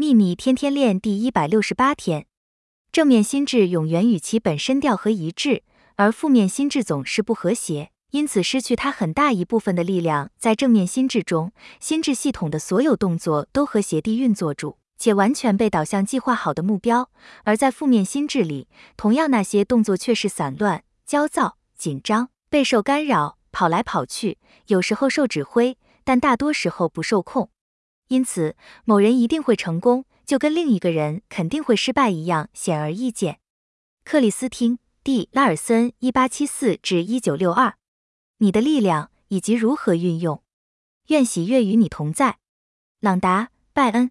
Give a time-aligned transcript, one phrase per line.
[0.00, 2.26] 秘密天天练第一百六十八天，
[2.92, 5.64] 正面心智永远与其本身调和一致，
[5.96, 10.30] 而负面心智总是不和谐，因此失去它很大一部分的力量。
[10.38, 11.50] 在正面心智中，
[11.80, 17.06] 心智系统的所有动作都和谐地运作住，且完全被导向计划好的目标；
[17.42, 24.38] 而在负面心智里，同样那些动作却是散乱、焦躁、紧张、备受干扰、跑来跑去，
[24.68, 25.76] 有时候受指挥。
[26.04, 27.50] 但大多时候不受控，
[28.08, 33.40] 因此某人一定会成功，就跟另一个人肯定会失败一样，显而易见。
[34.04, 37.74] 克里斯汀·蒂拉尔森（（1874-1962），），
[38.38, 40.42] 你的力量以及如何运用。
[41.08, 42.38] 愿喜悦与你同在，
[43.00, 44.10] 朗达·拜恩。